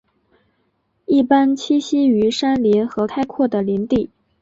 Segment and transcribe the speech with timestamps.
[1.05, 4.09] 一般栖息于山林和开阔的林地。